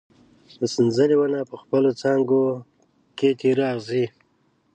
د 0.59 0.61
سنځلې 0.73 1.15
ونه 1.19 1.39
په 1.49 1.55
خپلو 1.61 1.89
څانګو 2.01 2.43
کې 3.17 3.29
تېره 3.41 3.65
اغزي 3.73 4.05